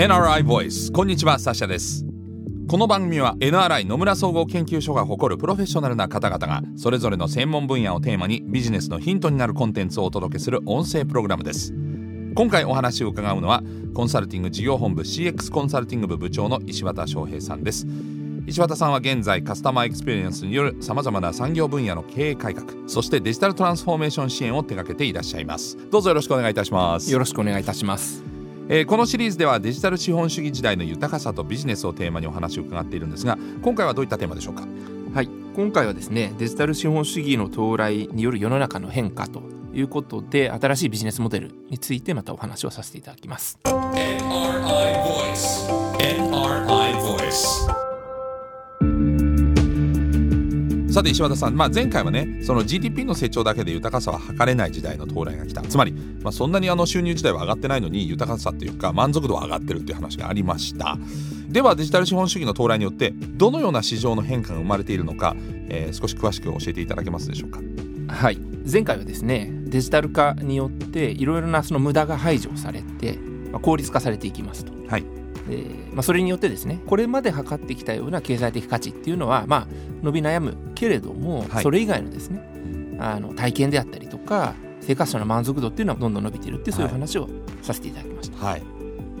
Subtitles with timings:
[0.00, 0.90] NRI Voice.
[0.90, 2.06] こんにちはサッシャです。
[2.70, 11.74] この番組は NRI 野村総合研究所が誇るプロフェッショナルな方々がそれぞれの専門分野をテーマにビジネスのヒントになるコンテンツをお届けする音声プログラムです。
[12.34, 13.62] 今回お話を伺うのは
[13.92, 17.86] コンサルティング事業本部 CX コンサルティング部部長の石渡翔平さんです。
[18.46, 25.76] 石渡さんは現在カスタマーエクスペリエンスによるさまざまな産業分野の経営改革そしてデジタルトランスフォーメーション支援を手掛けていらっしゃいます。
[25.90, 27.12] どうぞよろしくお願いいたします。
[27.12, 28.29] よろしくお願いいたします。
[28.72, 34.64] えー、このシリーズではデジタル資本主義時代の豊かさとビジネスをテーマにお話を伺っているんですが今回はどういったテーマでしょうか？
[35.12, 35.28] はい。
[35.56, 39.42] 今回はですねデジタル資本主義の到来による世の中の変化と
[39.74, 43.58] いうことで新しいビジネスモデルについてまたお話をさせていただきます。
[43.64, 43.80] NRI
[45.02, 45.68] Voice
[45.98, 47.79] NRI Voice
[50.90, 55.62] さて石和田さん、まあ、前回はねその GDP の成長だけで豊かさは測れない時代の到来が来た。
[55.62, 60.98] つまり、まあ、そんなにあの収入自体は上がってないのに豊かさっていうか満足度は上がってるっていう話がありました。
[61.48, 65.36] ではデジタル資本主義の到来によってどのような市場の変化が生まれているのか、
[65.68, 67.60] えー、少し詳しく教えていただけますでしょうか？
[68.08, 68.38] はい。
[68.70, 73.16] 前回はですねデジタル化によっていろいろなその無駄が排除されて、
[73.52, 74.72] まあ、効率化されていきますと。
[74.88, 75.04] はい
[75.50, 79.66] えーまあ、それによってですねこれまで測ってきたような経済的価値っていうのは、まあ、
[80.02, 82.40] 伸び悩むけれども、はい、それ以外のですね
[83.00, 87.28] あの体験であったりとか生活者の満足度っていうのはどんどん伸びているっていうそういう話を
[87.62, 88.46] させていただきました。
[88.46, 88.62] はい、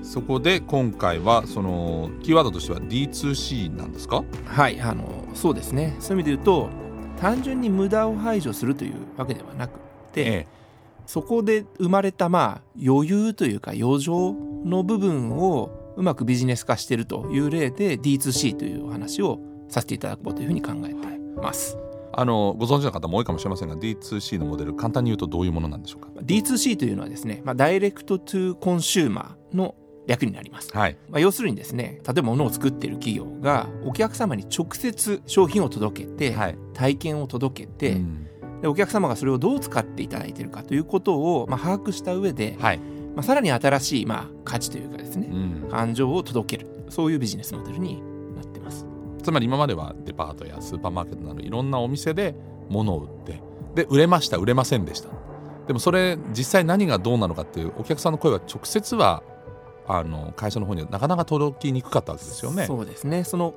[0.02, 4.24] そこで今回はそのキーワードとしては D2C なんですか？
[4.46, 5.96] はいあのそうですね。
[6.00, 6.70] そういう意味で言うと
[7.20, 9.78] 単純に無駄を排除するというわけではなく
[10.12, 10.46] て、ええ、
[11.06, 14.34] そこで生まれたまあ余裕というか余剰
[14.64, 15.70] の部分を
[16.00, 20.94] うまくビジネス化しているという例で D2C というお話をさせていただこうというふうに考えて
[21.36, 21.76] ます。
[22.12, 38.26] あのご存知の方も多いかもしれませんが D2C のモデル簡単に言うとどういうものなんでしょうか？D2C というのはですね、まあ、ダイレクトトゥコンシューマーの略になります、はい、まあ、要するにですね例えば物を作っている企業がお客様に直接商品を届けて、はい、体験を届けて、うん、
[38.62, 42.80] でお客様がそれをどう使っていただいているかということを、まあ、把握した上で、はい
[43.14, 46.70] まあ、さらに新しい、まあ、価値というかですね、うん、感情を届ける。
[46.88, 48.02] そういうビジネスモデルに
[48.34, 48.86] なってます。
[49.22, 52.34] つまり今まではデパートやスーパーマーケットなどいろんなお店で
[52.68, 53.40] 物を売って
[53.74, 55.08] で売れました売れませんでした。
[55.66, 59.22] でもそれ実際何がどうなのかっていうお客さんの声は直接は
[59.86, 62.66] あの会社の方にはなかなか届きにくかったわけですよね。
[62.66, 63.24] そうですね。
[63.24, 63.54] その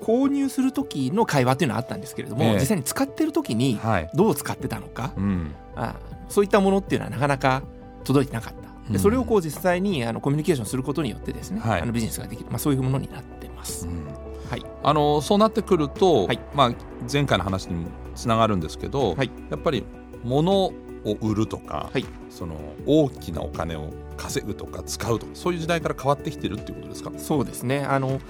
[0.00, 3.78] 購入する時の会話っていうのはあったんですけれども、えー、実際に使ってる時に
[4.14, 5.94] どう使ってたのか、はいうん、あ
[6.28, 7.62] そういったものっていうのはなかなか
[8.02, 13.86] 届いてなかったでそれをこう実際にあのコミュニケーションすることによってですね、はい、あのビジネスができる、まあ、そういうものになってます。
[13.86, 14.04] うん、
[14.50, 16.72] はい、あのそうなってくると、はい、まあ、
[17.10, 19.84] 前回の話にもつながるんですけど、はい、やっぱり
[20.22, 20.72] 物を
[21.20, 22.56] 売るとか、はい、その
[22.86, 27.10] 大きなお金を稼ぐとか使うとかそういう時代から変わってきてるっていうことですか？
[27.16, 27.84] そうですね。
[27.84, 28.20] あの、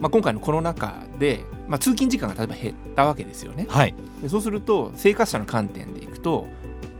[0.00, 3.66] まあ、今回のコロナ禍で、まあ、通勤時間が例えば減ったわけですよね。
[3.68, 6.46] はい、でそうすると生活者の観点でいくと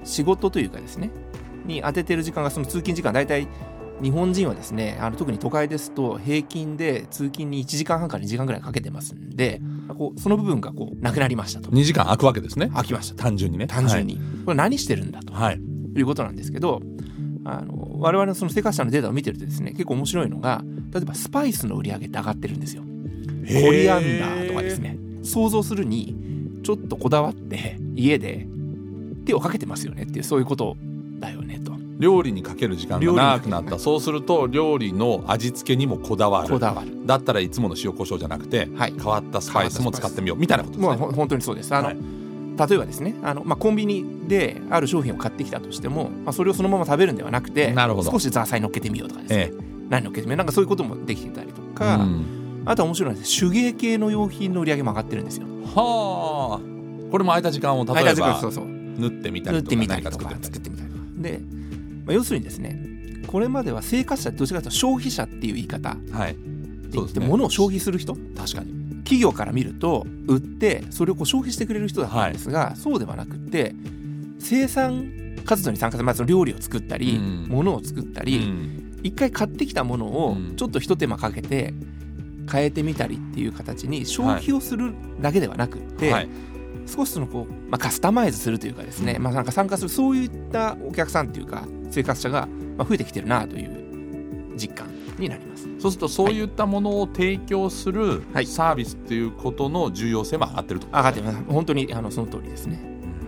[0.04, 1.10] 仕事というかですね
[1.70, 3.48] に当ててる時間がその通勤時間大体
[4.02, 11.70] 日本人はですねあの特に都会ですと平均で通勤に1時間半から2時間ぐらいかけてますんでこうその部分がこうなくなりましたと。
[11.70, 12.70] 2時間空くわけですね。
[12.72, 13.22] 空きました。
[13.22, 13.66] 単純にね。
[13.66, 15.60] 単純に、はい、これ何してるんだと、はい、
[15.96, 16.80] いうことなんですけど
[17.44, 22.82] あの我々のその生活者のデータを見てるとですね結構面白いのが例えばスパイスの売り上げって上がってるんですよ。
[22.82, 24.98] コリアンダーとかですね。
[25.22, 28.46] 想像するにちょっとこだわって家で
[29.26, 30.76] 手をかけてますよねっていうそういうこと
[31.20, 31.72] だよねと。
[31.98, 33.78] 料理にかける時間が長くなった。
[33.78, 36.48] そうすると料理の味付けにもこだわる。
[36.48, 37.06] こだわる。
[37.06, 40.96] だったらいつもの塩コショウじゃなくて、はい、変わったスパイスも使ってみようみたいなことですね。
[40.96, 41.12] もう。
[41.12, 41.74] 本当にそうです。
[41.74, 41.96] あの、はい。
[42.68, 55.46] 例えばですねあの、まあ、コンビニである商品を買ってきたとしても、まあ、それをそのまま食べるんではなくて少しザーサイ乗っけてみようとかですね、ええ、何乗っけてみようなんかそういうこともできてたりとか、うん、あとは面白いのは手芸系の用品の売り上げも上がってるんですよ。
[55.74, 57.10] はあ。
[57.10, 58.64] これも空いた時間を例えばそうそう。
[58.66, 60.69] 縫ってみたりとか何か作ってみたり
[61.20, 61.40] で
[62.06, 62.78] まあ、要するにですね
[63.26, 65.96] これまでは生活者どちらかというと消費者っていう言い方。
[66.10, 66.36] はい。
[66.92, 67.26] そうですね。
[67.26, 68.16] 物を消費する人。
[68.36, 68.80] 確かに。
[69.04, 73.74] 企業から見ると売ってそれをこう消費してくれる人だったんですが、はい、そうではなくて
[74.38, 81.74] 生産活動に参加する、まあ、その料理を作ったり、うん、物を作ったり、うん、一回買ってきたものをちょっとひと手間かけて
[82.50, 86.28] 変えてみたりっていう形に消費をするだけではなくて、はい、
[86.86, 94.88] 少しそのこう、まあ、カスタマイズするというかですね、まあ、なんか参加するそういったお客さんっていうか生活者が増えてきてるなという実感
[95.18, 95.68] になります。
[95.78, 101.38] そうするとそういったものを提供するサービスっていうことの重要性も上がってると、上がってます。
[101.48, 102.80] 本当にあのその通りですね、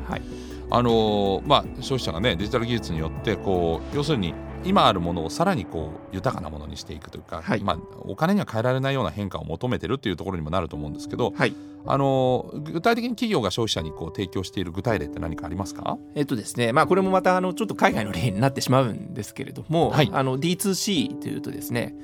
[0.08, 0.22] はい。
[0.70, 11.54] あのまあ、消費者がねデジタル技術によってこう要するに今あるものをさらにこう豊かなものにしていくというか、はい、まあ、お金には変えられないような変化を求めてるっていうところにもなると思うんですけど、はい、
[11.84, 15.98] あの具体的に企業が消費者にこう提供している具体例って何かありますか？
[16.14, 21.94] えっとですね、まあ、これもまたあのちょっと海外の例になってしまうんですけれども、はい、あの D2C というとですね、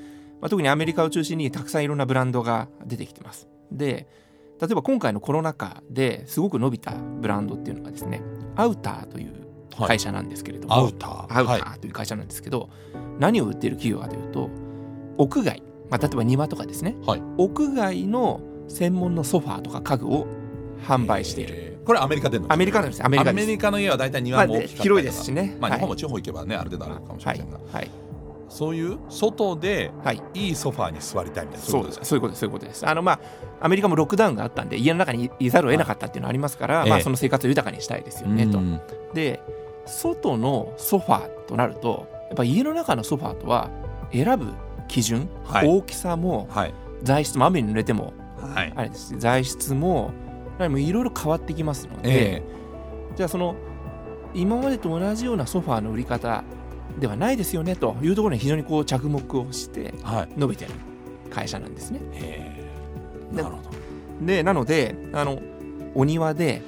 [0.41, 3.47] まあ、特にアメリカを中心にたくさんいろんなブランドが出てきてます。
[3.71, 4.07] で
[4.59, 8.21] 例えば今回のコロナ禍ですごく伸びたブランドっていうのがですね
[8.57, 9.47] アウターという
[9.77, 11.37] 会社なんですけれども、はい、アウター。
[11.37, 12.69] アウターという会社なんですけど、はい、
[13.19, 14.49] 何を売っている企業かというと
[15.17, 20.27] 屋外、まあ、例えば庭とかですね、はい、屋外の専門のソファーとか家具を
[20.85, 21.79] 販売している。
[21.85, 22.45] これアメリカでの？
[22.53, 24.83] アメリカですアメリカの家は大体庭も大きかった。
[24.83, 25.25] 広いです。
[25.25, 27.89] しね、まあ、日本も地方行けばね、ある程度あるかもしれませんが、はい。
[28.47, 29.91] そういう外で
[30.35, 30.49] い。
[30.49, 32.87] いソファーに座りたいみたいな、そうそういうことですそういうことです。
[32.87, 33.19] あのまあ
[33.61, 38.59] アメリカもロックダウンがあったんで家の中にいざるを得なかったっていうのはありますから、まあ、その生活を豊かにしたいですよねと。
[39.13, 39.41] で
[39.85, 43.69] 外のソファーとなるとやっぱ家の中のソファーとは
[44.11, 44.53] 選ぶ
[44.87, 46.73] 基準、はい、大きさも、はい、
[47.03, 50.11] 材質も雨に濡れても、はい、あれです材質も
[50.59, 53.55] いろいろ変わってきますので、えー、じゃあその
[54.33, 56.43] 今までと同じようなソファーの売り方
[56.99, 59.93] ではないですよねというところに非常にこう着目をして
[60.37, 60.71] 伸びてる
[61.29, 61.99] 会社なんですね。
[63.31, 63.69] なるほど。
[64.21, 65.39] でなのであの
[65.95, 66.61] お庭で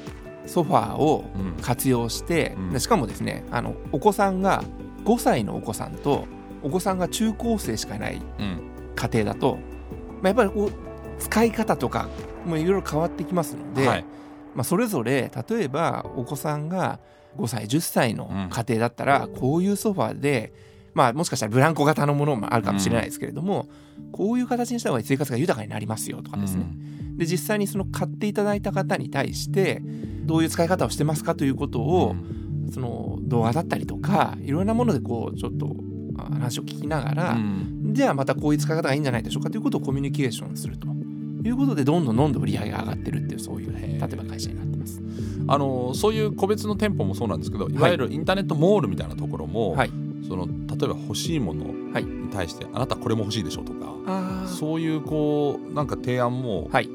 [0.45, 1.25] ソファーを
[1.61, 4.63] 活用して、うん、しかもですねあのお子さんが
[5.05, 6.25] 5歳のお子さんと
[6.63, 8.21] お子さんが中高生しかない
[8.95, 9.57] 家庭だと、
[10.21, 10.71] まあ、やっぱりこう
[11.19, 12.09] 使い方とか
[12.45, 14.05] もいろいろ変わってきますので、はい、
[14.55, 16.99] まあ、それぞれ例えばお子さんが
[17.37, 20.53] 5歳10歳の家庭だったら、こういうソファーで、
[20.93, 23.69] まあ、もしかしたらブランコ型のものもあるかもしれないですけれども、
[24.11, 26.65] こういう形にした方が生活が豊かになりますよとかですね、
[27.21, 29.83] で実際にその買っていただいた方に対して
[30.23, 32.15] どういう使い方をしてますかということを、
[32.73, 35.75] その動画だったりとかいろんなものでこうちょっと
[36.17, 37.37] 話を聞きながら、
[37.91, 44.99] じゃあまたこういう使い方がいいんじゃないでしょうかということをコミュニケーションするということでどんどんどんどん売り上げが上がってるっていうそういう例えば会社になってます。
[45.47, 47.77] あのそういう個別の店舗もそうなんですけどい。
[47.77, 49.91] わゆるインターネットモールみたいなところも、はい、
[50.27, 53.91] その例えば欲しいものに対して、あなたこれも欲しいでしょとか
[54.47, 56.89] そういうこうなんか提案も、はい、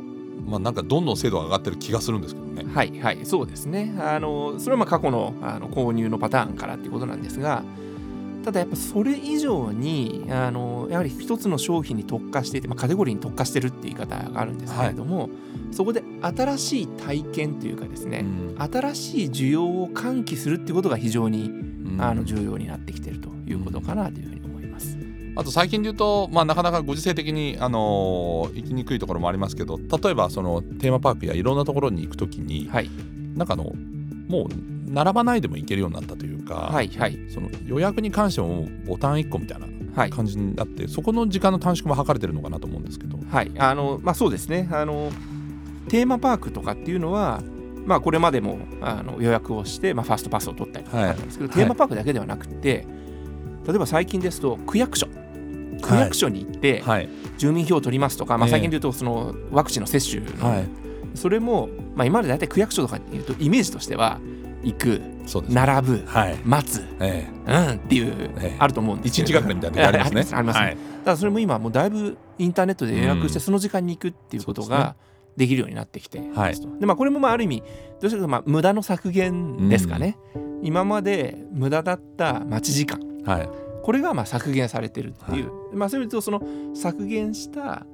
[0.46, 2.64] まあ、なんかどんどん精度が上がってる気がするんですけどね。
[2.72, 7.62] はいはいそうですねあのそれはまあ過去のあの購入のパターンからっていうことなんですが
[8.44, 15.30] ただやっぱそれ以上にあのやはり一つの商品に特化していて、まあ、カテゴリーに特化してるっていう言い方があるんですけれども、はい、
[15.72, 24.45] そこで新しい体験というかですね、うん、新しい需要を喚起するっていうことが非常に、うん、あの重要になってきてるということかなというふうに。
[25.36, 32.90] あと最近で言うと、まあ、なかなかご時世的に、あのー、行きにくいところもありますけど例えばそのテーマパークやいろんなところに行くときに、はい、
[33.36, 33.64] なんかあの
[34.28, 43.18] もう並ばないでも行けるようになったというか、はいはい、その予約に関してもボタン1個みたいな感じになって、はい、そこの時間の短縮も図れてるのかなと思うんですけど。
[43.28, 43.50] はい。
[43.58, 44.68] あのまあ、そうですね。
[44.72, 45.10] あの
[45.88, 47.42] テーマパークとかっていうのは、
[47.84, 52.86] まあ、これまでもあの予約をして、まあ、ファーストパスを取ったりとかなんですけど、はい、テーマパークだけではなくて、
[53.66, 55.08] 例えば最近ですと区役所
[55.80, 56.82] 区役所に行って、
[57.38, 60.64] 住民票を取りますとか、まあ、最近で言うとそのワクチンの接種の、
[61.14, 64.20] それも、まあ、今まで大体区役所とかっていうとイメージとしては
[64.62, 65.02] 行く、
[65.48, 70.26] 並ぶ、はい、待つ、ええ、うんっていう、ええ、あると思うんです一日がかりみたいなのありますね。
[70.36, 74.94] ありますね、はい、ただそれも今もうだいぶインターネットで予約してその時間に行くっていうことが
[75.36, 77.62] できるようになってきてはい、でまあこれもまあある意味
[78.00, 83.48] どうしてもまあ無駄の削減ですかね、うん、今まで無駄だった待ち時間、はい、
[83.86, 86.42] これがまあ削減されてるっていう、はい、まあそういうとその
[86.74, 87.86] 削減した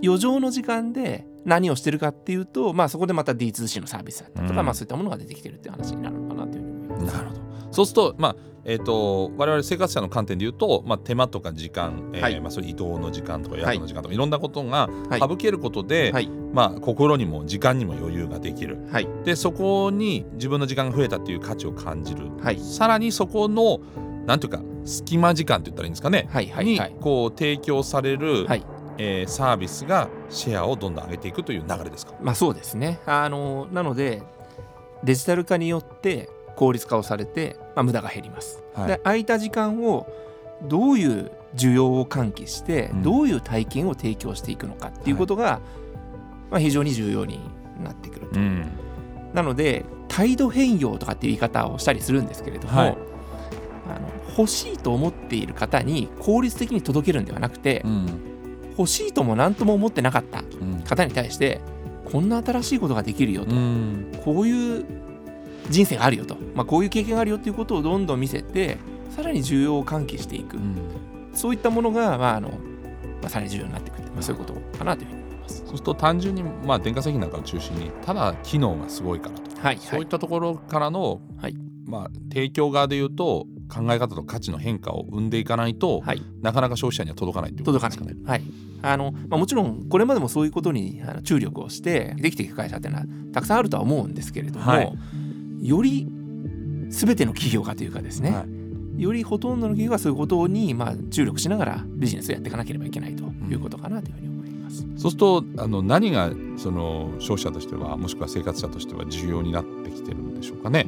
[0.00, 7.16] 余剰の時間で何をしてるかっていうと、まあ、そこでまた D2C のサービスだったりとか、うん、まあ、そういったものが出てきてるっていう話になるのかなというふうに思います。
[7.16, 7.40] なるほど。
[7.72, 23.80] そうすると、まあえーと、我々生活者の観点で言うと、まあ、手間とか時間、えー、はい、まあ、それ移動の時間とか宿の時間とか、はい、いろんなことが省けることで、はい、まあ、心にも時間にも余裕ができる、はい、でそこに自分の時間が増えたっていう価値を感じる、はい、さらにそこの
[24.26, 28.64] なんていうか隙間時間って言ったらいいんですかね、はいはいはい、にこう提供される、はい。
[28.98, 32.98] えー、サービスがシェアをどんどん上げていくという流れですか、まあ、そうですね。
[33.04, 34.22] あのなので
[35.04, 40.10] デジタル化によって効率化をされて、まあ、無駄が減ります、はい、で空いた時間を
[40.62, 45.60] どういう需要を喚起して、うん、どういう体験を提供していくのかっていうことが、はい、
[46.52, 47.40] まあ、非常に重要に
[47.82, 48.70] なってくると、うん、
[49.34, 52.96] なので態度変容とかっていう言い方をしたりするんですけれども、はい、
[54.36, 58.06] 欲しいと思っている方に効率的に届けるんではなくて、うん。
[58.78, 60.42] 欲しいとも何とも思ってなかった
[60.86, 61.60] 方に対して、
[62.04, 63.54] こんな新しいことができるよと、
[64.22, 64.84] こういう
[65.70, 68.78] 人生があるよと、まあ、こういう経験があるよということをどんどん見せて
[69.10, 70.76] さらに需要を喚起していく、うん、
[71.32, 75.58] そういったものが、まああのまあ、さらに重要になってくる、まあ、そういうことかなというふうに思います。
[75.58, 81.56] そうすると単純に、まあ、電化製品なんかを中心にただ機能がすごいからと、はい、そういったところからの、はい。
[81.86, 88.14] まあ、提供側でいうと考え方と価値の変化を生んでいかないと、はい、なかなか消費者には届かないってことですかね。
[88.24, 88.42] はい
[88.82, 94.92] あのまあ、もちろんこれまでもそういうことにあの注力をしてできていく会社っていうのはたくさんあるとは思うんですけれども、はい、
[95.68, 96.06] より
[96.88, 98.44] 全ての企業がというかですね、は
[98.96, 104.84] い、よりほとんどの企業がそういうことに、まあ、注力しながらビジネスをやっていかなければいけないということかなというふうに思います。
[104.84, 110.86] うん、そうするとあの何がその消費者としてはもしくは生活者としては重要になってきてるんでしょうかね。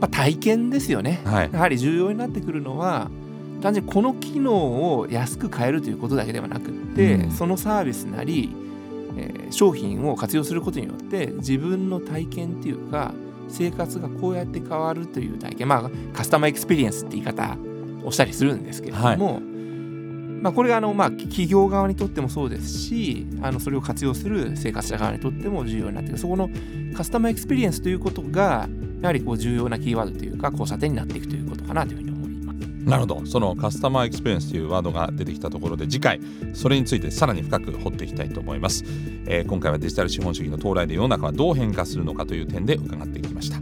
[0.00, 3.10] まあ、体験ですよね、はい、やはり重要になってくるのは
[3.62, 8.54] 単純にこの機能を安く買えるということだけではなくって、うん、そのサービスなり、
[9.16, 13.14] えー、商品を活用することによって自分の体験っていうか
[13.48, 17.56] 生活がこうやって変わるという体験まあカスタマーエクスペリエンスって言い方
[18.04, 26.18] をしたりするんですけれども、はい、まあ、これがあの、まあ、企業側にとってもそうですしあのそれを活用する生活者側にとっても重要になっている。
[26.18, 26.50] そこの
[26.94, 28.68] カスタマーエクスペリエンスということが
[29.00, 32.56] やはりこう重要なキーワードというか交差点になっていくということかなというふうに思います。
[32.88, 33.26] なるほど。
[33.26, 36.20] そのカスタマーエクスペリエンスというワードが出てきたところで次回
[36.54, 38.84] それについてさらに深く掘っていきたいと思います、
[39.26, 43.58] えー、今回はデジタル資本主義の到来で世の中はどう変化するのかという点で伺っていきました。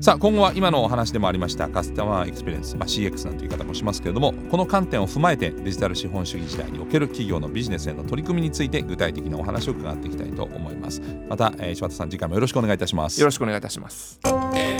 [0.00, 11.02] さあ今後は今のお話でもありましたカスタマーエクスペリエンス、まあ、CX なんて言い方もしますけれどもこの観点を踏まえてデジタル資本主義時代における企業のビジネスへの取り組みについて具体的なお話を伺っていきたいと思います。
[11.28, 13.20] また、えー、柴田さん次回もよろしくお願いいたします。
[13.20, 14.20] よろしくお願いいたします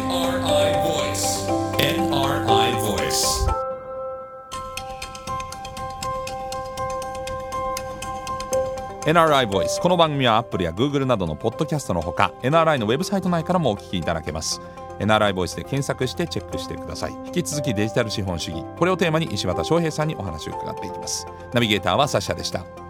[0.08, 1.46] NRI Voice.
[9.04, 9.82] NRI Voice.
[9.82, 14.62] この番組は Apple や Google などのポッドキャストのほか NRI のウェブサイト内からもお聞きいただけます。
[14.98, 17.12] NRI ボイスで検索してチェックしてください。
[17.26, 18.64] 引き続きデジタル資本主義。
[18.78, 21.26] これをテーマに石渡翔平さんにお話を伺っていきます。
[21.52, 22.87] ナビゲーターはサッシャでした。